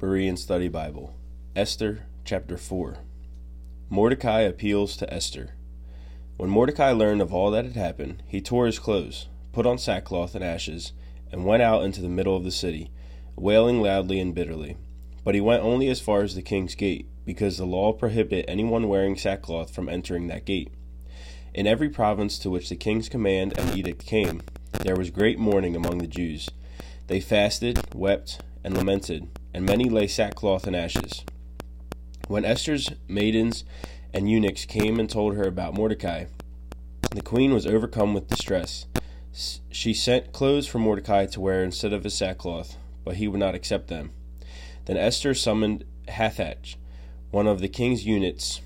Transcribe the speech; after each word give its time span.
Berean 0.00 0.36
Study 0.36 0.66
Bible, 0.66 1.14
Esther 1.54 2.06
chapter 2.24 2.56
4. 2.56 2.96
Mordecai 3.88 4.40
appeals 4.40 4.96
to 4.96 5.14
Esther. 5.14 5.54
When 6.36 6.50
Mordecai 6.50 6.90
learned 6.90 7.22
of 7.22 7.32
all 7.32 7.52
that 7.52 7.64
had 7.64 7.76
happened, 7.76 8.24
he 8.26 8.40
tore 8.40 8.66
his 8.66 8.80
clothes, 8.80 9.28
put 9.52 9.66
on 9.66 9.78
sackcloth 9.78 10.34
and 10.34 10.42
ashes, 10.44 10.92
and 11.30 11.46
went 11.46 11.62
out 11.62 11.84
into 11.84 12.02
the 12.02 12.08
middle 12.08 12.36
of 12.36 12.42
the 12.42 12.50
city, 12.50 12.90
wailing 13.36 13.80
loudly 13.80 14.18
and 14.18 14.34
bitterly. 14.34 14.76
But 15.22 15.36
he 15.36 15.40
went 15.40 15.62
only 15.62 15.88
as 15.88 16.00
far 16.00 16.22
as 16.22 16.34
the 16.34 16.42
king's 16.42 16.74
gate, 16.74 17.06
because 17.24 17.56
the 17.56 17.64
law 17.64 17.92
prohibited 17.92 18.46
anyone 18.48 18.88
wearing 18.88 19.16
sackcloth 19.16 19.72
from 19.72 19.88
entering 19.88 20.26
that 20.26 20.44
gate. 20.44 20.72
In 21.54 21.68
every 21.68 21.88
province 21.88 22.36
to 22.40 22.50
which 22.50 22.68
the 22.68 22.74
king's 22.74 23.08
command 23.08 23.56
and 23.56 23.78
edict 23.78 24.04
came, 24.04 24.42
there 24.72 24.96
was 24.96 25.10
great 25.10 25.38
mourning 25.38 25.76
among 25.76 25.98
the 25.98 26.08
Jews. 26.08 26.50
They 27.06 27.20
fasted, 27.20 27.94
wept, 27.94 28.40
and 28.64 28.76
lamented, 28.76 29.28
and 29.52 29.64
many 29.66 29.88
lay 29.88 30.06
sackcloth 30.06 30.66
and 30.66 30.74
ashes. 30.74 31.22
When 32.26 32.44
Esther's 32.44 32.90
maidens 33.06 33.64
and 34.12 34.30
eunuchs 34.30 34.64
came 34.64 34.98
and 34.98 35.08
told 35.08 35.36
her 35.36 35.44
about 35.44 35.74
Mordecai, 35.74 36.24
the 37.10 37.22
queen 37.22 37.52
was 37.52 37.66
overcome 37.66 38.14
with 38.14 38.28
distress. 38.28 38.86
She 39.70 39.92
sent 39.92 40.32
clothes 40.32 40.66
for 40.66 40.78
Mordecai 40.78 41.26
to 41.26 41.40
wear 41.40 41.62
instead 41.62 41.92
of 41.92 42.04
his 42.04 42.14
sackcloth, 42.14 42.76
but 43.04 43.16
he 43.16 43.28
would 43.28 43.40
not 43.40 43.54
accept 43.54 43.88
them. 43.88 44.12
Then 44.86 44.96
Esther 44.96 45.34
summoned 45.34 45.84
Hathach, 46.08 46.76
one 47.30 47.46
of 47.46 47.60
the 47.60 47.68
king's 47.68 48.06
eunuchs, 48.06 48.60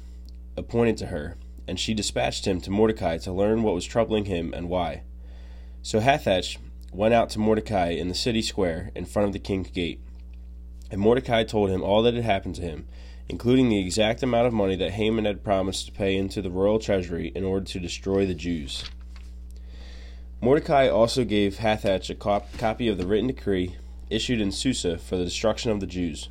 appointed 0.56 0.96
to 0.98 1.06
her, 1.06 1.36
and 1.66 1.78
she 1.78 1.94
dispatched 1.94 2.46
him 2.46 2.60
to 2.60 2.70
Mordecai 2.70 3.18
to 3.18 3.32
learn 3.32 3.62
what 3.62 3.74
was 3.74 3.84
troubling 3.84 4.26
him 4.26 4.54
and 4.54 4.68
why. 4.68 5.02
So 5.82 6.00
Hathach 6.00 6.58
went 6.92 7.14
out 7.14 7.30
to 7.30 7.38
Mordecai 7.38 7.90
in 7.90 8.08
the 8.08 8.14
city 8.14 8.42
square 8.42 8.90
in 8.94 9.04
front 9.04 9.26
of 9.26 9.32
the 9.32 9.38
king's 9.38 9.70
gate. 9.70 10.00
And 10.90 11.00
Mordecai 11.00 11.44
told 11.44 11.70
him 11.70 11.82
all 11.82 12.02
that 12.02 12.14
had 12.14 12.24
happened 12.24 12.54
to 12.56 12.62
him, 12.62 12.88
including 13.28 13.68
the 13.68 13.80
exact 13.80 14.22
amount 14.22 14.46
of 14.46 14.52
money 14.52 14.74
that 14.76 14.92
Haman 14.92 15.26
had 15.26 15.44
promised 15.44 15.86
to 15.86 15.92
pay 15.92 16.16
into 16.16 16.40
the 16.40 16.50
royal 16.50 16.78
treasury 16.78 17.30
in 17.34 17.44
order 17.44 17.66
to 17.66 17.80
destroy 17.80 18.24
the 18.24 18.34
Jews. 18.34 18.84
Mordecai 20.40 20.88
also 20.88 21.24
gave 21.24 21.56
Hathach 21.56 22.08
a 22.08 22.14
cop- 22.14 22.56
copy 22.56 22.88
of 22.88 22.96
the 22.96 23.06
written 23.06 23.26
decree 23.26 23.76
issued 24.08 24.40
in 24.40 24.52
Susa 24.52 24.96
for 24.96 25.16
the 25.16 25.24
destruction 25.24 25.70
of 25.70 25.80
the 25.80 25.86
Jews, 25.86 26.30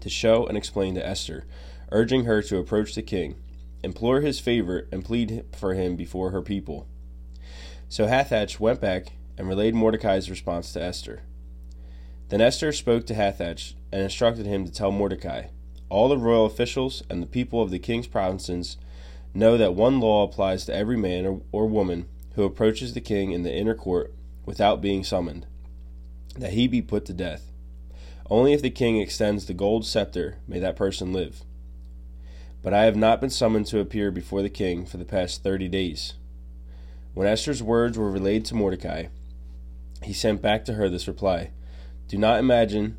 to 0.00 0.08
show 0.08 0.46
and 0.46 0.56
explain 0.56 0.94
to 0.94 1.06
Esther, 1.06 1.44
urging 1.90 2.24
her 2.24 2.42
to 2.42 2.58
approach 2.58 2.94
the 2.94 3.02
king, 3.02 3.34
implore 3.82 4.20
his 4.20 4.38
favor, 4.38 4.86
and 4.92 5.04
plead 5.04 5.44
for 5.56 5.74
him 5.74 5.96
before 5.96 6.30
her 6.30 6.42
people. 6.42 6.86
So 7.88 8.06
Hathach 8.06 8.60
went 8.60 8.80
back 8.80 9.12
and 9.38 9.48
relayed 9.48 9.74
Mordecai's 9.74 10.30
response 10.30 10.72
to 10.72 10.82
Esther. 10.82 11.22
Then 12.28 12.40
Esther 12.40 12.72
spoke 12.72 13.06
to 13.06 13.14
Hathach 13.14 13.74
and 13.92 14.02
instructed 14.02 14.46
him 14.46 14.64
to 14.64 14.72
tell 14.72 14.90
Mordecai, 14.90 15.46
All 15.88 16.08
the 16.08 16.18
royal 16.18 16.46
officials 16.46 17.02
and 17.08 17.22
the 17.22 17.26
people 17.26 17.62
of 17.62 17.70
the 17.70 17.78
king's 17.78 18.06
provinces 18.06 18.76
know 19.32 19.56
that 19.56 19.74
one 19.74 20.00
law 20.00 20.24
applies 20.24 20.64
to 20.64 20.74
every 20.74 20.96
man 20.96 21.26
or, 21.26 21.40
or 21.52 21.66
woman 21.66 22.06
who 22.34 22.44
approaches 22.44 22.94
the 22.94 23.00
king 23.00 23.32
in 23.32 23.42
the 23.42 23.54
inner 23.54 23.74
court 23.74 24.12
without 24.44 24.80
being 24.80 25.04
summoned, 25.04 25.46
that 26.36 26.52
he 26.52 26.66
be 26.66 26.82
put 26.82 27.04
to 27.06 27.12
death. 27.12 27.52
Only 28.28 28.52
if 28.52 28.62
the 28.62 28.70
king 28.70 29.00
extends 29.00 29.46
the 29.46 29.54
gold 29.54 29.86
scepter 29.86 30.38
may 30.48 30.58
that 30.58 30.76
person 30.76 31.12
live. 31.12 31.42
But 32.62 32.74
I 32.74 32.84
have 32.84 32.96
not 32.96 33.20
been 33.20 33.30
summoned 33.30 33.66
to 33.66 33.78
appear 33.78 34.10
before 34.10 34.42
the 34.42 34.50
king 34.50 34.84
for 34.84 34.96
the 34.96 35.04
past 35.04 35.42
thirty 35.42 35.68
days. 35.68 36.14
When 37.14 37.28
Esther's 37.28 37.62
words 37.62 37.96
were 37.96 38.10
relayed 38.10 38.44
to 38.46 38.54
Mordecai, 38.54 39.06
he 40.02 40.12
sent 40.12 40.42
back 40.42 40.64
to 40.64 40.74
her 40.74 40.88
this 40.88 41.08
reply 41.08 41.50
Do 42.08 42.18
not 42.18 42.38
imagine 42.38 42.98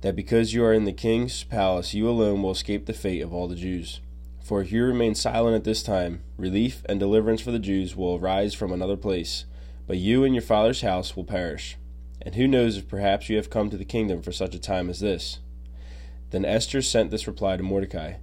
that 0.00 0.16
because 0.16 0.54
you 0.54 0.64
are 0.64 0.72
in 0.72 0.84
the 0.84 0.92
king's 0.92 1.44
palace, 1.44 1.94
you 1.94 2.08
alone 2.08 2.42
will 2.42 2.52
escape 2.52 2.86
the 2.86 2.92
fate 2.92 3.22
of 3.22 3.32
all 3.32 3.48
the 3.48 3.56
Jews. 3.56 4.00
For 4.42 4.60
if 4.60 4.70
you 4.70 4.84
remain 4.84 5.14
silent 5.14 5.56
at 5.56 5.64
this 5.64 5.82
time, 5.82 6.22
relief 6.36 6.82
and 6.88 7.00
deliverance 7.00 7.40
for 7.40 7.50
the 7.50 7.58
Jews 7.58 7.96
will 7.96 8.16
arise 8.16 8.54
from 8.54 8.70
another 8.70 8.96
place, 8.96 9.44
but 9.86 9.96
you 9.98 10.22
and 10.22 10.34
your 10.34 10.42
father's 10.42 10.82
house 10.82 11.16
will 11.16 11.24
perish. 11.24 11.76
And 12.22 12.34
who 12.34 12.46
knows 12.46 12.76
if 12.76 12.88
perhaps 12.88 13.28
you 13.28 13.36
have 13.36 13.50
come 13.50 13.70
to 13.70 13.76
the 13.76 13.84
kingdom 13.84 14.22
for 14.22 14.32
such 14.32 14.54
a 14.54 14.60
time 14.60 14.88
as 14.88 15.00
this? 15.00 15.40
Then 16.30 16.44
Esther 16.44 16.82
sent 16.82 17.10
this 17.10 17.26
reply 17.26 17.56
to 17.56 17.62
Mordecai 17.62 18.14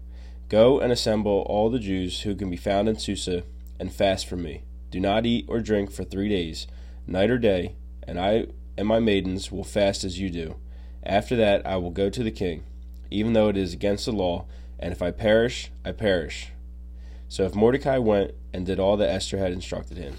Go 0.50 0.80
and 0.80 0.92
assemble 0.92 1.46
all 1.48 1.70
the 1.70 1.80
Jews 1.80 2.22
who 2.22 2.36
can 2.36 2.50
be 2.50 2.58
found 2.58 2.88
in 2.88 2.98
Susa, 2.98 3.44
and 3.80 3.92
fast 3.92 4.28
for 4.28 4.38
me. 4.38 4.64
Do 4.92 5.00
not 5.00 5.26
eat 5.26 5.46
or 5.48 5.60
drink 5.60 5.92
for 5.92 6.04
three 6.04 6.30
days, 6.30 6.68
night 7.08 7.32
or 7.32 7.38
day, 7.38 7.76
and 8.08 8.20
I 8.20 8.48
and 8.78 8.88
my 8.88 9.00
maidens 9.00 9.52
will 9.52 9.64
fast 9.64 10.04
as 10.04 10.20
you 10.20 10.30
do. 10.30 10.56
After 11.04 11.36
that 11.36 11.66
I 11.66 11.78
will 11.78 11.92
go 11.92 12.10
to 12.10 12.24
the 12.24 12.32
king, 12.32 12.64
even 13.12 13.34
though 13.34 13.50
it 13.50 13.58
is 13.58 13.74
against 13.74 14.06
the 14.06 14.12
law, 14.12 14.46
and 14.80 14.92
if 14.92 15.02
I 15.02 15.12
perish, 15.12 15.72
I 15.86 15.92
perish. 15.92 16.52
So 17.28 17.44
if 17.46 17.56
Mordecai 17.56 17.98
went 17.98 18.32
and 18.54 18.66
did 18.66 18.80
all 18.80 18.98
that 18.98 19.10
Esther 19.10 19.38
had 19.38 19.52
instructed 19.52 19.98
him. 19.98 20.16